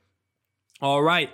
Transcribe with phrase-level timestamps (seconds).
[0.81, 1.31] All right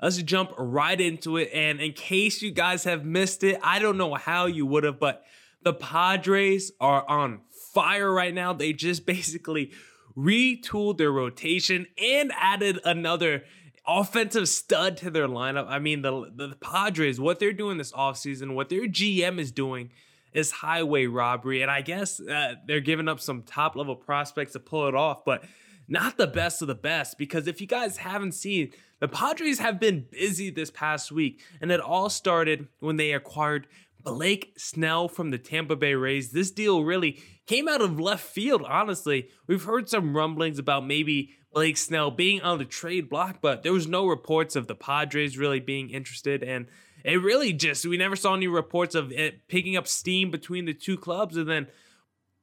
[0.00, 1.50] let's jump right into it.
[1.52, 4.98] And in case you guys have missed it, I don't know how you would have,
[4.98, 5.24] but
[5.62, 7.40] the Padres are on
[7.72, 8.52] fire right now.
[8.52, 9.72] They just basically
[10.16, 13.44] retooled their rotation and added another
[13.86, 15.66] offensive stud to their lineup.
[15.68, 19.90] I mean, the, the Padres, what they're doing this offseason, what their GM is doing
[20.32, 21.62] is highway robbery.
[21.62, 25.24] And I guess uh, they're giving up some top level prospects to pull it off,
[25.24, 25.44] but
[25.88, 27.18] not the best of the best.
[27.18, 31.70] Because if you guys haven't seen, the Padres have been busy this past week, and
[31.70, 33.66] it all started when they acquired
[34.02, 36.30] Blake Snell from the Tampa Bay Rays.
[36.32, 39.28] This deal really came out of left field, honestly.
[39.46, 43.72] We've heard some rumblings about maybe Blake Snell being on the trade block, but there
[43.72, 46.42] was no reports of the Padres really being interested.
[46.42, 46.66] And
[47.08, 50.74] it really just, we never saw any reports of it picking up steam between the
[50.74, 51.36] two clubs.
[51.36, 51.68] And then,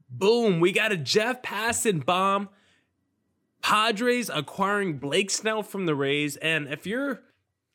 [0.10, 2.50] boom, we got a Jeff Passan bomb
[3.62, 6.36] Padres acquiring Blake Snell from the Rays.
[6.38, 7.22] And if you're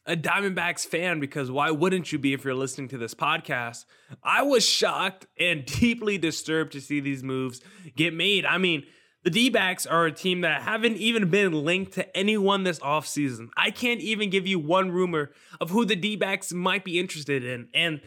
[0.07, 3.85] a Diamondbacks fan, because why wouldn't you be if you're listening to this podcast?
[4.23, 7.61] I was shocked and deeply disturbed to see these moves
[7.97, 8.45] get made.
[8.45, 8.85] I mean,
[9.23, 13.49] the D backs are a team that haven't even been linked to anyone this offseason.
[13.57, 17.45] I can't even give you one rumor of who the D backs might be interested
[17.45, 17.69] in.
[17.75, 18.01] And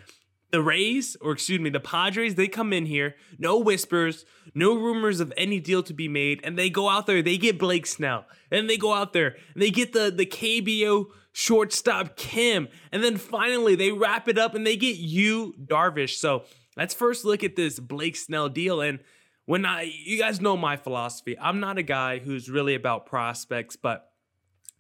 [0.51, 5.19] the Rays, or excuse me, the Padres, they come in here, no whispers, no rumors
[5.19, 8.25] of any deal to be made, and they go out there, they get Blake Snell,
[8.51, 13.18] and they go out there, and they get the the KBO shortstop Kim, and then
[13.18, 16.18] finally they wrap it up and they get Yu Darvish.
[16.18, 16.44] So
[16.78, 18.80] let's first look at this Blake Snell deal.
[18.80, 19.00] And
[19.46, 23.76] when I, you guys know my philosophy, I'm not a guy who's really about prospects,
[23.76, 24.09] but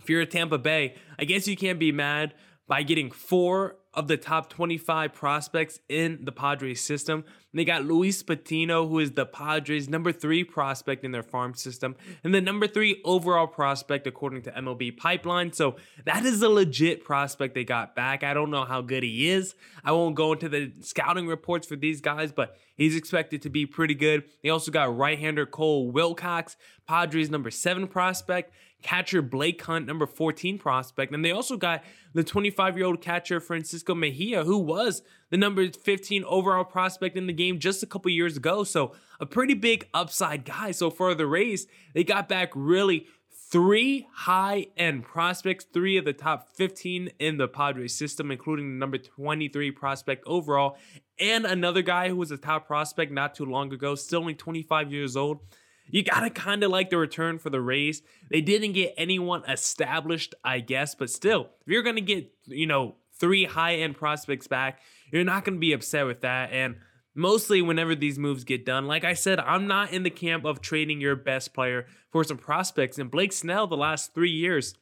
[0.01, 2.33] if you're at Tampa Bay, I guess you can't be mad
[2.67, 7.23] by getting four of the top 25 prospects in the Padres system.
[7.51, 11.53] And they got Luis Patino, who is the Padres' number three prospect in their farm
[11.53, 15.53] system, and the number three overall prospect according to MLB Pipeline.
[15.53, 18.23] So that is a legit prospect they got back.
[18.23, 19.53] I don't know how good he is.
[19.83, 23.67] I won't go into the scouting reports for these guys, but he's expected to be
[23.67, 24.23] pretty good.
[24.41, 28.51] They also got right-hander Cole Wilcox, Padres' number seven prospect
[28.83, 31.13] catcher Blake Hunt, number 14 prospect.
[31.13, 31.83] And they also got
[32.13, 37.27] the 25 year old catcher Francisco Mejia, who was the number 15 overall prospect in
[37.27, 38.63] the game just a couple years ago.
[38.63, 40.71] So a pretty big upside guy.
[40.71, 43.07] So for the Rays, they got back really
[43.53, 48.79] three high end prospects, three of the top 15 in the Padres system, including the
[48.79, 50.75] number 23 prospect overall,
[51.19, 54.91] and another guy who was a top prospect not too long ago, still only 25
[54.91, 55.39] years old.
[55.85, 58.01] You gotta kind of like the return for the Rays.
[58.31, 62.95] They didn't get anyone established, I guess, but still, if you're gonna get, you know,
[63.23, 66.51] three high end prospects back, you're not gonna be upset with that.
[66.51, 66.75] And
[67.15, 70.59] mostly whenever these moves get done, like I said, I'm not in the camp of
[70.59, 72.99] trading your best player for some prospects.
[72.99, 74.75] And Blake Snell, the last three years,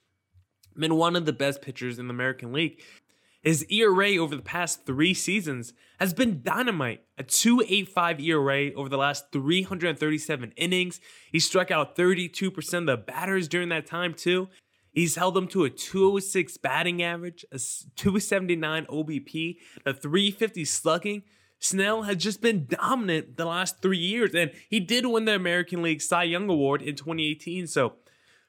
[0.76, 2.82] been one of the best pitchers in the American League.
[3.44, 7.04] His ERA over the past three seasons has been dynamite.
[7.20, 11.00] A 2.85 ERA over the last 337 innings.
[11.32, 14.50] He struck out 32% of the batters during that time, too.
[14.92, 17.60] He's held them to a 206 batting average, a
[17.96, 21.24] 279 OBP, a 350 slugging.
[21.60, 25.82] Snell has just been dominant the last three years, and he did win the American
[25.82, 27.68] League Cy Young Award in 2018.
[27.68, 27.94] So,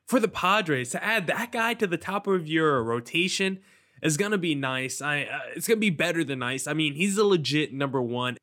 [0.06, 3.60] for the Padres to add that guy to the top of your rotation
[4.02, 5.00] is gonna be nice.
[5.00, 6.66] I uh, it's gonna be better than nice.
[6.66, 8.36] I mean, he's a legit number one.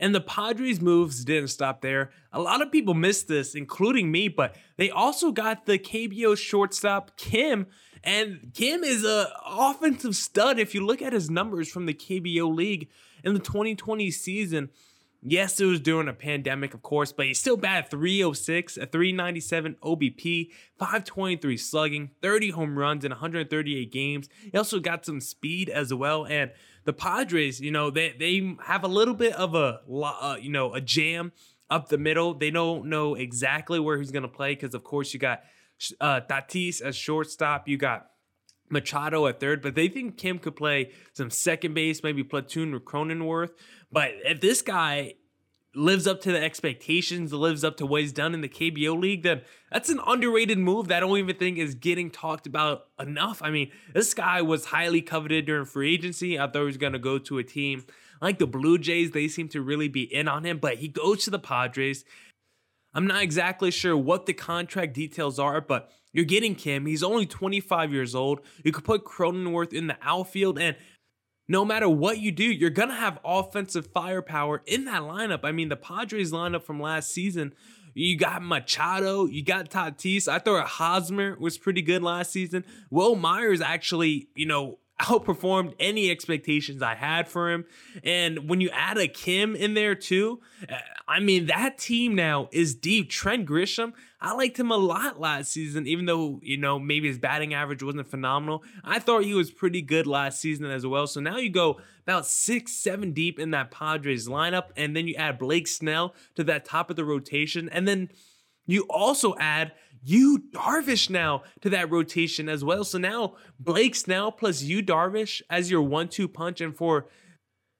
[0.00, 2.10] And the Padres' moves didn't stop there.
[2.32, 7.16] A lot of people missed this, including me, but they also got the KBO shortstop
[7.18, 7.66] Kim.
[8.02, 10.58] And Kim is a offensive stud.
[10.58, 12.88] If you look at his numbers from the KBO league
[13.22, 14.70] in the 2020 season,
[15.22, 19.76] Yes, it was during a pandemic, of course, but he's still bad 306, a 397
[19.82, 20.48] OBP,
[20.78, 24.30] 523 slugging, 30 home runs in 138 games.
[24.50, 26.24] He also got some speed as well.
[26.24, 26.52] And
[26.84, 30.74] the Padres, you know, they, they have a little bit of a, uh, you know,
[30.74, 31.32] a jam
[31.68, 32.34] up the middle.
[32.34, 35.42] They don't know exactly where he's going to play because, of course, you got
[36.00, 37.68] uh, Tatis as shortstop.
[37.68, 38.06] You got
[38.70, 42.84] Machado at third, but they think Kim could play some second base, maybe platoon with
[42.84, 43.50] Cronenworth.
[43.92, 45.14] But if this guy
[45.74, 49.22] lives up to the expectations, lives up to what he's done in the KBO league,
[49.22, 53.40] then that's an underrated move that I don't even think is getting talked about enough.
[53.42, 56.38] I mean, this guy was highly coveted during free agency.
[56.38, 57.84] I thought he was going to go to a team
[58.20, 59.12] like the Blue Jays.
[59.12, 62.04] They seem to really be in on him, but he goes to the Padres.
[62.92, 66.86] I'm not exactly sure what the contract details are, but you're getting Kim.
[66.86, 68.40] He's only 25 years old.
[68.64, 70.76] You could put Cronenworth in the outfield, and
[71.50, 75.40] no matter what you do, you're going to have offensive firepower in that lineup.
[75.42, 77.54] I mean, the Padres lineup from last season,
[77.92, 80.28] you got Machado, you got Tatis.
[80.28, 82.64] I thought Hosmer was pretty good last season.
[82.88, 87.64] Wil Myers actually, you know, outperformed any expectations I had for him.
[88.04, 90.76] And when you add a Kim in there too, uh,
[91.08, 93.10] I mean, that team now is deep.
[93.10, 97.18] Trent Grisham, I liked him a lot last season, even though, you know, maybe his
[97.18, 98.62] batting average wasn't phenomenal.
[98.84, 101.06] I thought he was pretty good last season as well.
[101.06, 105.14] So now you go about six, seven deep in that Padres lineup, and then you
[105.14, 107.68] add Blake Snell to that top of the rotation.
[107.70, 108.10] And then
[108.66, 112.84] you also add Yu Darvish now to that rotation as well.
[112.84, 116.60] So now Blake Snell plus Yu Darvish as your one two punch.
[116.60, 117.06] And for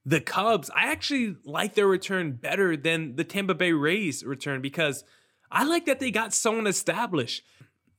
[0.05, 5.05] the Cubs, I actually like their return better than the Tampa Bay Rays return because
[5.50, 7.43] I like that they got someone established.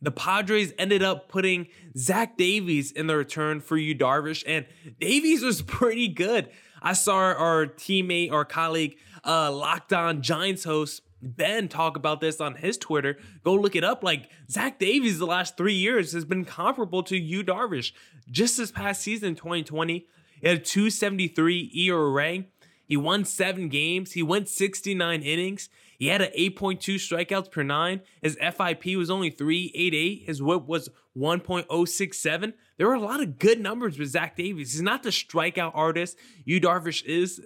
[0.04, 4.66] The Padres ended up putting Zach Davies in the return for Yu Darvish, and
[5.00, 6.50] Davies was pretty good.
[6.82, 12.42] I saw our teammate, our colleague, uh, Locked On Giants host Ben talk about this
[12.42, 13.18] on his Twitter.
[13.44, 14.04] Go look it up.
[14.04, 17.92] Like Zach Davies, the last three years has been comparable to Yu Darvish.
[18.30, 20.06] Just this past season, 2020,
[20.42, 22.44] he had a 273 ERA.
[22.86, 24.14] He won seven games.
[24.14, 25.70] He went 69 innings.
[26.02, 28.02] He had an 8.2 strikeouts per nine.
[28.24, 30.24] His FIP was only 388.
[30.26, 32.54] His whip was 1.067.
[32.78, 34.74] There were a lot of good numbers with Zach Davies.
[34.74, 37.40] He's not the strikeout artist Yu Darvish is.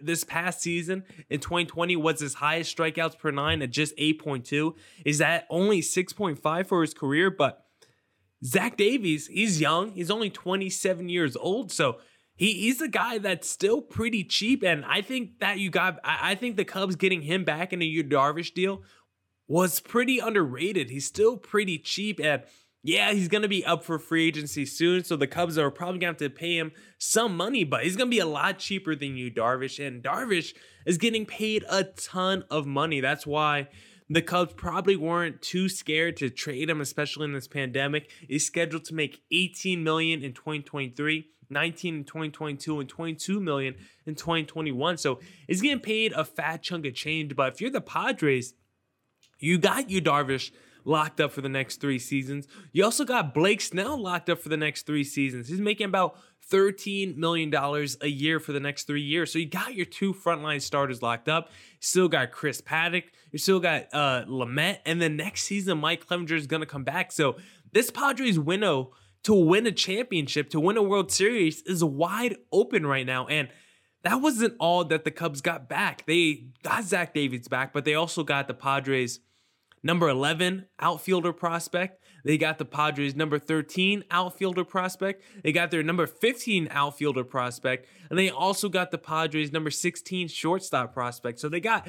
[0.00, 4.76] This past season in 2020 was his highest strikeouts per nine at just 8.2.
[5.04, 7.28] Is that only 6.5 for his career?
[7.28, 7.66] But
[8.44, 9.90] Zach Davies, he's young.
[9.90, 11.72] He's only 27 years old.
[11.72, 11.98] So
[12.36, 15.98] he he's a guy that's still pretty cheap, and I think that you got.
[16.04, 18.82] I, I think the Cubs getting him back in a Yu Darvish deal
[19.48, 20.90] was pretty underrated.
[20.90, 22.42] He's still pretty cheap, and
[22.82, 25.02] yeah, he's gonna be up for free agency soon.
[25.02, 28.10] So the Cubs are probably gonna have to pay him some money, but he's gonna
[28.10, 32.66] be a lot cheaper than Yu Darvish, and Darvish is getting paid a ton of
[32.66, 33.00] money.
[33.00, 33.68] That's why
[34.08, 38.10] the Cubs probably weren't too scared to trade him, especially in this pandemic.
[38.28, 41.26] He's scheduled to make 18 million in 2023.
[41.50, 43.74] 19 in 2022 and 22 million
[44.06, 44.98] in 2021.
[44.98, 47.36] So he's getting paid a fat chunk of change.
[47.36, 48.54] But if you're the Padres,
[49.38, 50.50] you got Yu Darvish
[50.86, 52.46] locked up for the next three seasons.
[52.72, 55.48] You also got Blake Snell locked up for the next three seasons.
[55.48, 56.16] He's making about
[56.50, 57.52] $13 million
[58.00, 59.32] a year for the next three years.
[59.32, 61.50] So you got your two frontline starters locked up.
[61.80, 63.04] Still got Chris Paddack.
[63.32, 64.78] You still got uh, Lamet.
[64.86, 67.10] And then next season, Mike Clevinger is going to come back.
[67.10, 67.36] So
[67.72, 68.92] this Padres window
[69.26, 73.26] to win a championship, to win a World Series is wide open right now.
[73.26, 73.48] And
[74.04, 76.06] that wasn't all that the Cubs got back.
[76.06, 79.18] They got Zach Davies back, but they also got the Padres
[79.82, 82.00] number 11 outfielder prospect.
[82.24, 85.24] They got the Padres number 13 outfielder prospect.
[85.42, 87.88] They got their number 15 outfielder prospect.
[88.08, 91.40] And they also got the Padres number 16 shortstop prospect.
[91.40, 91.88] So they got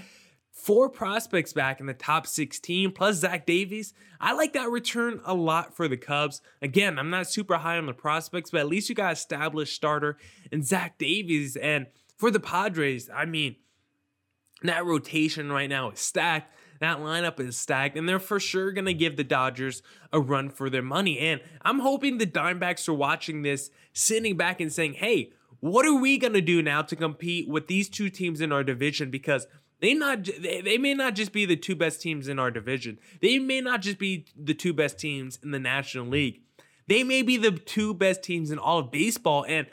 [0.58, 3.94] four prospects back in the top 16 plus Zach Davies.
[4.20, 6.42] I like that return a lot for the Cubs.
[6.62, 10.18] Again, I'm not super high on the prospects, but at least you got established starter
[10.52, 11.56] and Zach Davies.
[11.56, 11.88] And
[12.18, 13.56] for the Padres, I mean,
[14.64, 16.54] that rotation right now is stacked.
[16.80, 20.50] that lineup is stacked, and they're for sure going to give the Dodgers a run
[20.50, 21.20] for their money.
[21.20, 26.00] And I'm hoping the Diamondbacks are watching this, sitting back and saying, hey, what are
[26.00, 29.10] we going to do now to compete with these two teams in our division?
[29.10, 29.48] Because
[29.80, 33.00] they not they, they may not just be the two best teams in our division.
[33.22, 36.42] They may not just be the two best teams in the National League.
[36.88, 39.46] They may be the two best teams in all of baseball.
[39.48, 39.68] And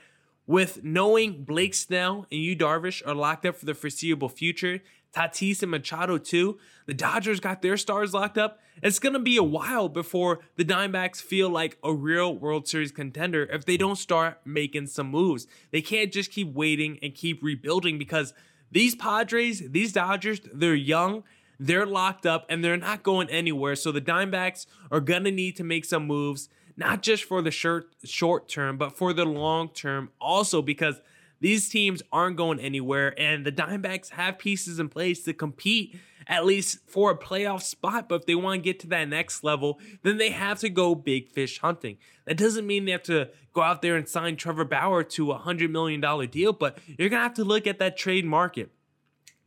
[0.46, 4.80] with knowing Blake Snell and Yu Darvish are locked up for the foreseeable future,
[5.14, 8.60] Tatis and Machado too, the Dodgers got their stars locked up.
[8.82, 12.90] It's going to be a while before the Diamondbacks feel like a real World Series
[12.90, 15.46] contender if they don't start making some moves.
[15.70, 18.34] They can't just keep waiting and keep rebuilding because
[18.74, 21.22] these Padres, these Dodgers, they're young,
[21.60, 23.76] they're locked up, and they're not going anywhere.
[23.76, 27.52] So the Diamondbacks are going to need to make some moves not just for the
[27.52, 31.00] short short term, but for the long term also because
[31.44, 35.94] these teams aren't going anywhere and the Diamondbacks have pieces in place to compete
[36.26, 38.08] at least for a playoff spot.
[38.08, 40.94] But if they want to get to that next level, then they have to go
[40.94, 41.98] big fish hunting.
[42.24, 45.38] That doesn't mean they have to go out there and sign Trevor Bauer to a
[45.40, 48.70] $100 million deal, but you're going to have to look at that trade market.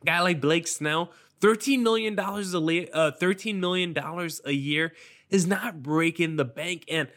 [0.04, 1.12] A guy like Blake Snell,
[1.42, 3.96] $13 million a, uh, $13 million
[4.46, 4.94] a year
[5.32, 6.86] is not breaking the bank.
[6.90, 7.08] And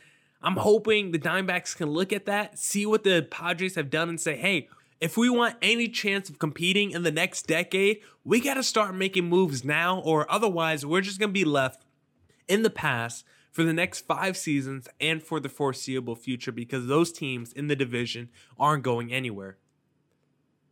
[0.43, 4.21] I'm hoping the Dimebacks can look at that, see what the Padres have done, and
[4.21, 4.69] say, hey,
[5.01, 8.95] if we want any chance of competing in the next decade, we got to start
[8.95, 11.85] making moves now, or otherwise, we're just going to be left
[12.49, 17.13] in the past for the next five seasons and for the foreseeable future because those
[17.13, 18.29] teams in the division
[18.59, 19.59] aren't going anywhere.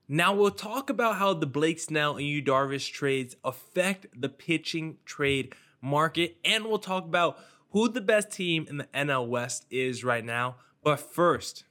[0.08, 4.96] Now we'll talk about how the Blake Snell and Yu Darvish trades affect the pitching
[5.04, 7.38] trade market, and we'll talk about
[7.70, 10.56] who the best team in the NL West is right now.
[10.82, 11.64] But first,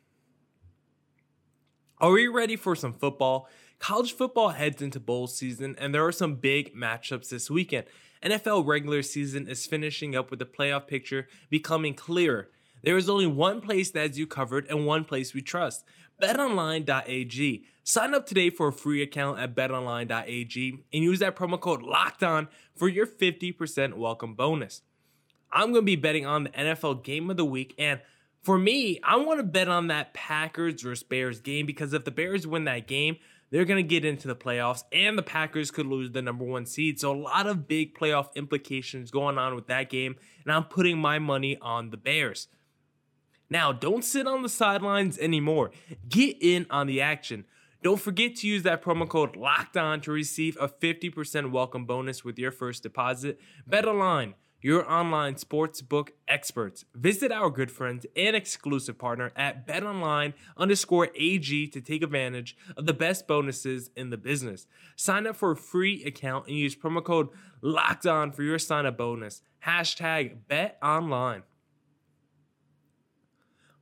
[1.99, 3.49] are we ready for some football?
[3.79, 7.85] College football heads into bowl season, and there are some big matchups this weekend.
[8.23, 12.49] NFL regular season is finishing up with the playoff picture becoming clearer.
[12.83, 15.83] There is only one place that has you covered and one place we trust
[16.21, 17.63] betonline.ag.
[17.83, 22.23] Sign up today for a free account at betonline.ag and use that promo code locked
[22.23, 24.81] on for your 50% welcome bonus.
[25.51, 27.73] I'm going to be betting on the NFL game of the week.
[27.77, 28.01] And
[28.41, 32.11] for me, I want to bet on that Packers versus Bears game because if the
[32.11, 33.17] Bears win that game,
[33.49, 36.65] they're going to get into the playoffs and the Packers could lose the number one
[36.65, 36.99] seed.
[36.99, 40.15] So, a lot of big playoff implications going on with that game.
[40.43, 42.47] And I'm putting my money on the Bears.
[43.49, 45.71] Now, don't sit on the sidelines anymore.
[46.09, 47.45] Get in on the action.
[47.83, 52.25] Don't forget to use that promo code LOCKED ON to receive a 50% welcome bonus
[52.25, 53.39] with your first deposit.
[53.69, 54.33] BetOnline
[54.67, 56.83] your online sportsbook experts.
[56.93, 62.85] Visit our good friends and exclusive partner at betonline underscore AG to take advantage of
[62.85, 64.67] the best bonuses in the business.
[64.97, 67.29] Sign up for a free account and use promo code
[67.61, 69.41] locked on for your sign up bonus.
[69.65, 71.43] Hashtag betonline.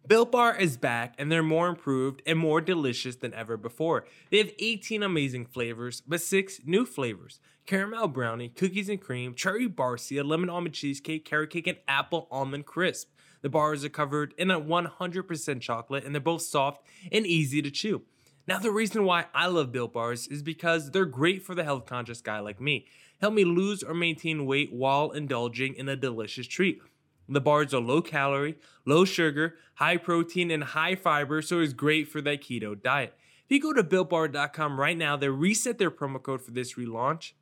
[0.08, 4.06] Built Bar is back and they're more improved and more delicious than ever before.
[4.30, 9.68] They have 18 amazing flavors, but six new flavors caramel brownie, cookies and cream, cherry
[9.68, 13.10] barcia, lemon almond cheesecake, carrot cake, and apple almond crisp.
[13.42, 17.72] The bars are covered in a 100% chocolate and they're both soft and easy to
[17.72, 18.04] chew.
[18.48, 21.88] Now, the reason why I love Built Bars is because they're great for the health
[21.88, 22.86] conscious guy like me.
[23.20, 26.80] Help me lose or maintain weight while indulging in a delicious treat.
[27.28, 32.08] The bars are low calorie, low sugar, high protein, and high fiber, so it's great
[32.08, 33.14] for that keto diet.
[33.46, 37.34] If you go to builtbar.com right now, they reset their promo code for this relaunch.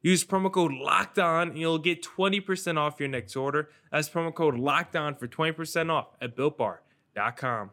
[0.00, 3.68] Use promo code locked on and you'll get 20% off your next order.
[3.90, 7.70] That's promo code locked on for 20% off at builtbar.com.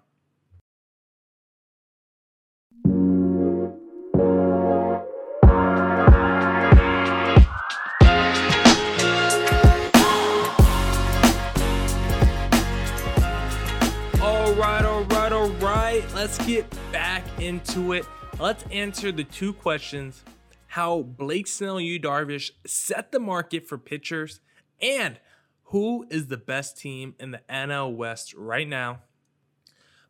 [16.14, 18.06] let's get back into it.
[18.40, 20.24] Let's answer the two questions
[20.68, 24.40] how Blake Snell Yu Darvish set the market for pitchers
[24.82, 25.20] and
[25.64, 29.00] who is the best team in the NL West right now.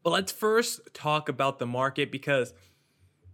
[0.03, 2.53] But let's first talk about the market because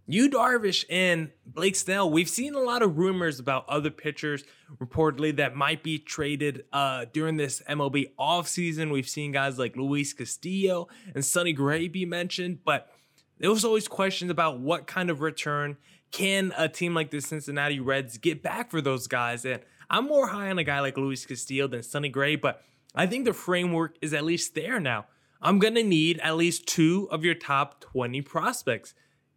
[0.06, 4.42] Yu Darvish and Blake Snell, we've seen a lot of rumors about other pitchers
[4.76, 8.92] reportedly that might be traded uh, during this MLB offseason.
[8.92, 12.90] We've seen guys like Luis Castillo and Sonny Gray be mentioned, but
[13.38, 15.76] there was always questions about what kind of return
[16.10, 19.44] can a team like the Cincinnati Reds get back for those guys.
[19.44, 22.62] And I'm more high on a guy like Luis Castillo than Sonny Gray, but
[22.94, 25.06] I think the framework is at least there now.
[25.40, 28.94] I'm going to need at least two of your top 20 prospects.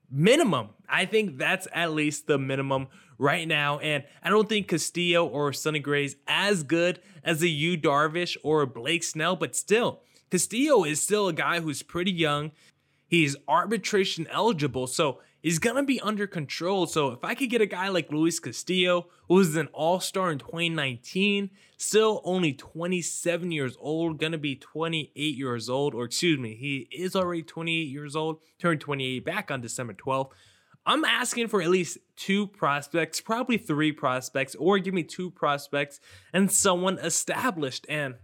[0.10, 0.70] Minimum.
[0.88, 3.80] I think that's at least the minimum right now.
[3.80, 8.38] And I don't think Castillo or Sonny Gray is as good as a Yu Darvish
[8.44, 12.52] or Blake Snell, but still, Castillo is still a guy who's pretty young.
[13.08, 16.88] He's arbitration eligible, so he's gonna be under control.
[16.88, 20.40] So if I could get a guy like Luis Castillo, who was an all-star in
[20.40, 26.88] 2019, still only 27 years old, gonna be 28 years old, or excuse me, he
[26.92, 30.32] is already 28 years old, turned 28 back on December 12th.
[30.84, 36.00] I'm asking for at least two prospects, probably three prospects, or give me two prospects
[36.34, 37.86] and someone established.
[37.88, 38.16] And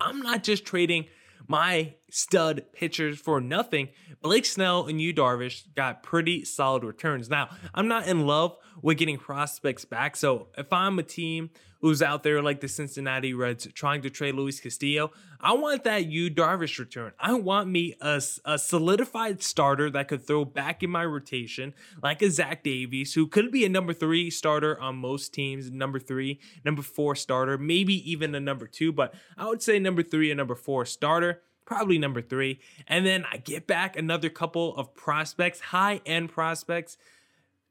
[0.00, 1.08] I'm not just trading
[1.46, 3.88] my stud pitchers for nothing.
[4.22, 7.28] Blake Snell and Yu Darvish got pretty solid returns.
[7.28, 10.16] Now, I'm not in love with getting prospects back.
[10.16, 11.50] So if I'm a team
[11.80, 16.06] who's out there like the Cincinnati Reds trying to trade Luis Castillo, I want that
[16.06, 17.12] Yu Darvish return.
[17.20, 22.20] I want me a, a solidified starter that could throw back in my rotation, like
[22.22, 26.40] a Zach Davies, who could be a number three starter on most teams, number three,
[26.64, 30.38] number four starter, maybe even a number two, but I would say number three and
[30.38, 32.58] number four starter probably number three.
[32.86, 36.96] And then I get back another couple of prospects, high end prospects,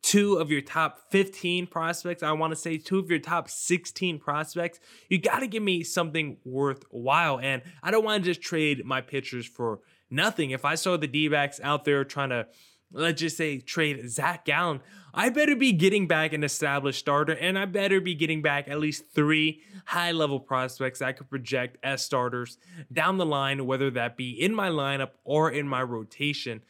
[0.04, 2.22] two of your top 15 prospects.
[2.22, 4.80] I want to say two of your top 16 prospects.
[5.10, 7.40] You got to give me something worthwhile.
[7.40, 9.80] And I don't want to just trade my pitchers for
[10.12, 10.52] nothing.
[10.52, 12.46] If I saw the D backs out there trying to
[12.92, 14.82] let's just say trade Zach Gallen,
[15.14, 18.80] I better be getting back an established starter and I better be getting back at
[18.80, 22.58] least three high level prospects I could project as starters
[22.92, 26.62] down the line, whether that be in my lineup or in my rotation.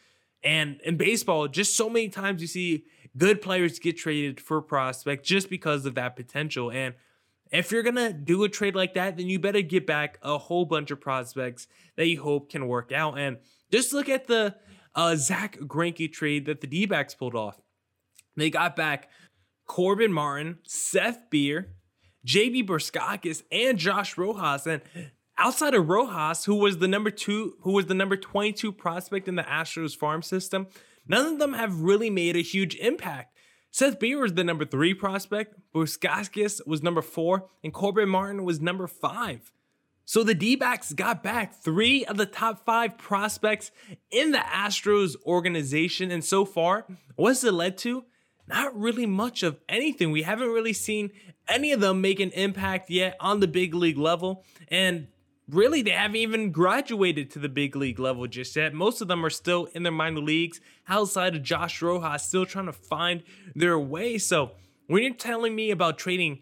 [0.42, 2.84] And in baseball, just so many times you see
[3.16, 6.70] good players get traded for prospect just because of that potential.
[6.70, 6.94] And
[7.50, 10.64] if you're gonna do a trade like that, then you better get back a whole
[10.64, 13.18] bunch of prospects that you hope can work out.
[13.18, 13.38] And
[13.70, 14.54] just look at the
[14.98, 17.60] uh, Zack Greinke trade that the D backs pulled off.
[18.36, 19.08] They got back
[19.64, 21.76] Corbin Martin, Seth Beer,
[22.26, 24.66] JB Bukauskas, and Josh Rojas.
[24.66, 24.82] And
[25.38, 29.36] outside of Rojas, who was the number two, who was the number 22 prospect in
[29.36, 30.66] the Astros farm system,
[31.06, 33.36] none of them have really made a huge impact.
[33.70, 38.60] Seth Beer was the number three prospect, Bukauskas was number four, and Corbin Martin was
[38.60, 39.52] number five.
[40.08, 43.70] So the D backs got back three of the top five prospects
[44.10, 46.10] in the Astros organization.
[46.10, 48.06] And so far, what's it led to?
[48.46, 50.10] Not really much of anything.
[50.10, 51.10] We haven't really seen
[51.46, 54.46] any of them make an impact yet on the big league level.
[54.68, 55.08] And
[55.46, 58.72] really, they haven't even graduated to the big league level just yet.
[58.72, 62.64] Most of them are still in their minor leagues outside of Josh Rojas, still trying
[62.64, 64.16] to find their way.
[64.16, 64.52] So
[64.86, 66.40] when you're telling me about trading,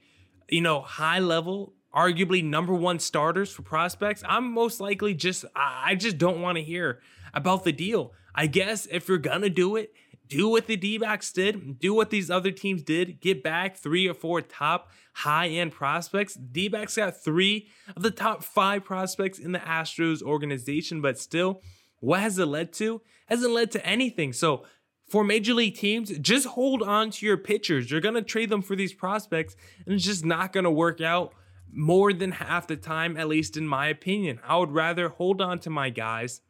[0.48, 5.94] you know, high level arguably number one starters for prospects, I'm most likely just I
[5.94, 7.00] just don't want to hear
[7.32, 8.12] about the deal.
[8.34, 9.94] I guess if you're gonna do it,
[10.28, 14.14] do what the D-backs did, do what these other teams did, get back three or
[14.14, 16.34] four top high-end prospects.
[16.34, 21.62] D-backs got three of the top five prospects in the Astros organization, but still,
[22.00, 23.00] what has it led to?
[23.26, 24.32] Hasn't led to anything.
[24.32, 24.64] So
[25.08, 27.90] for major league teams, just hold on to your pitchers.
[27.90, 29.56] You're gonna trade them for these prospects,
[29.86, 31.32] and it's just not gonna work out
[31.72, 34.40] more than half the time, at least in my opinion.
[34.46, 36.40] I would rather hold on to my guys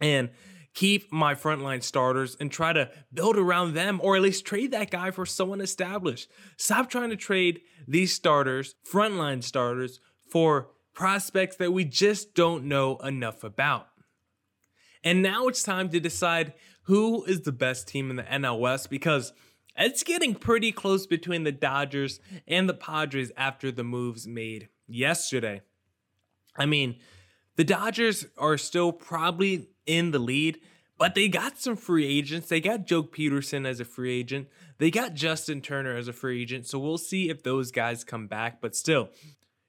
[0.00, 0.30] and
[0.74, 4.90] keep my frontline starters and try to build around them or at least trade that
[4.90, 6.30] guy for someone established.
[6.56, 12.96] Stop trying to trade these starters, frontline starters, for prospects that we just don't know
[12.98, 13.88] enough about.
[15.02, 18.90] And now it's time to decide who is the best team in the NL West
[18.90, 19.32] because
[19.78, 25.62] it's getting pretty close between the Dodgers and the Padres after the moves made yesterday.
[26.56, 26.96] I mean,
[27.56, 30.60] the Dodgers are still probably in the lead,
[30.98, 32.48] but they got some free agents.
[32.48, 34.48] They got Joc Pederson as a free agent.
[34.78, 36.66] They got Justin Turner as a free agent.
[36.66, 38.60] So we'll see if those guys come back.
[38.60, 39.10] But still,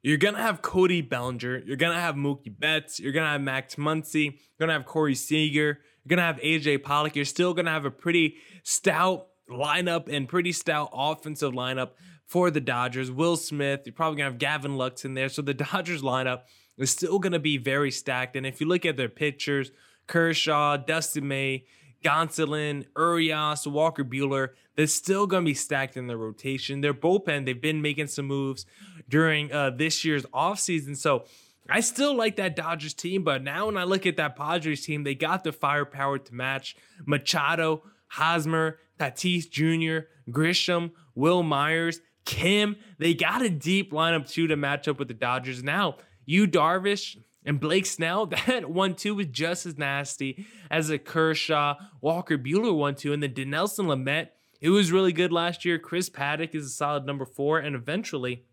[0.02, 1.60] you're going to have Cody Bellinger.
[1.60, 3.00] You're going to have Mookie Betts.
[3.00, 4.26] You're going to have Max Muncy.
[4.26, 5.80] You're going to have Corey Seager.
[6.04, 7.16] You're going to have AJ Pollock.
[7.16, 11.92] You're still going to have a pretty stout lineup and pretty stout offensive lineup
[12.26, 13.12] for the Dodgers.
[13.12, 15.30] Will Smith, you're probably gonna have Gavin Lux in there.
[15.30, 16.42] So the Dodgers lineup
[16.78, 18.36] is still gonna be very stacked.
[18.36, 19.72] And if you look at their pitchers,
[20.08, 21.66] Kershaw, Dustin May,
[22.04, 26.82] Gonsolin, Urias, Walker Buehler, they're still going to be stacked in their rotation.
[26.82, 28.66] Their bullpen, they've been making some moves
[29.08, 30.98] during uh, this year's offseason.
[30.98, 31.26] So
[31.70, 35.04] I still like that Dodgers team, but now when I look at that Padres team,
[35.04, 42.76] they got the firepower to match Machado, Hosmer, Tatis Jr., Grisham, Wil Myers, Kim.
[42.98, 45.64] They got a deep lineup too to match up with the Dodgers.
[45.64, 51.00] Now, Yu Darvish, And Blake Snell, that one two was just as nasty as a
[51.00, 54.30] Kershaw, Walker Buehler one two, and then Dinelson Lamet.
[54.62, 55.80] It was really good last year.
[55.80, 58.44] Chris Paddack is a solid number four, and eventually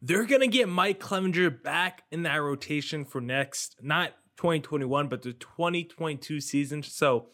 [0.00, 5.32] they're gonna get Mike Clevinger back in that rotation for next, not 2021, but the
[5.32, 6.82] 2022 season.
[6.82, 7.26] So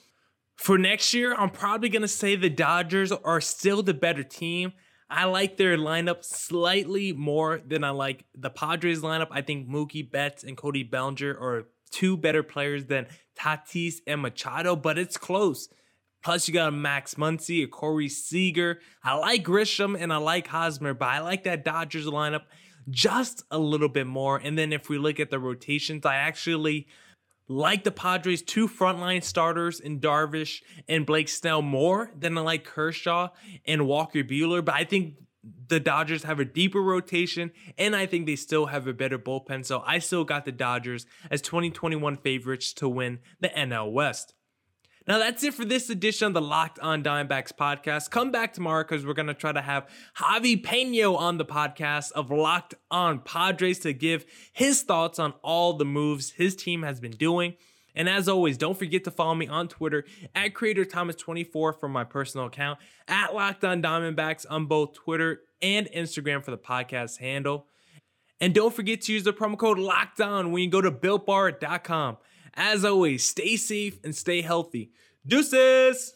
[0.56, 4.72] for next year, I'm probably gonna say the Dodgers are still the better team.
[5.10, 9.28] I like their lineup slightly more than I like the Padres lineup.
[9.30, 13.06] I think Mookie Betts and Cody Bellinger are two better players than
[13.38, 15.68] Tatis and Machado, but it's close.
[16.24, 18.78] Plus, you got a Max Muncy, a Corey Seager.
[19.04, 22.44] I like Grisham and I like Hosmer, but I like that Dodgers lineup
[22.88, 24.38] just a little bit more.
[24.38, 26.86] And then if we look at the rotations, I actually
[27.48, 32.64] like the Padres' two frontline starters in Darvish and Blake Snell more than I like
[32.64, 33.28] Kershaw
[33.66, 34.64] and Walker Buehler.
[34.64, 35.14] But I think
[35.68, 39.64] the Dodgers have a deeper rotation and I think they still have a better bullpen.
[39.64, 44.35] So I still got the Dodgers as 2021 favorites to win the NL West.
[45.06, 48.10] Now that's it for this edition of the Locked On Diamondbacks podcast.
[48.10, 52.30] Come back tomorrow because we're gonna try to have Javi Peno on the podcast of
[52.30, 57.12] Locked On Padres to give his thoughts on all the moves his team has been
[57.12, 57.54] doing.
[57.96, 60.04] And as always, don't forget to follow me on Twitter
[60.36, 65.88] at Creator Thomas24 for my personal account, at Locked On Diamondbacks on both Twitter and
[65.94, 67.66] Instagram for the podcast handle.
[68.40, 72.16] And don't forget to use the promo code Locked On when you go to BuiltBar.com.
[72.54, 74.90] As always, stay safe and stay healthy.
[75.26, 76.14] Deuces!